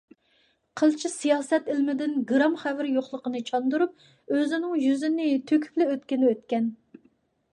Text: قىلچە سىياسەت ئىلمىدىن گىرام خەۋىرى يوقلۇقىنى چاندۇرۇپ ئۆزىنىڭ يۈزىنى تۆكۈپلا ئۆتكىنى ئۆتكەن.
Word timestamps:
قىلچە 0.79 1.09
سىياسەت 1.15 1.67
ئىلمىدىن 1.73 2.15
گىرام 2.31 2.55
خەۋىرى 2.61 2.93
يوقلۇقىنى 2.95 3.43
چاندۇرۇپ 3.51 4.07
ئۆزىنىڭ 4.37 4.73
يۈزىنى 4.87 5.27
تۆكۈپلا 5.51 5.89
ئۆتكىنى 5.91 6.33
ئۆتكەن. 6.33 6.67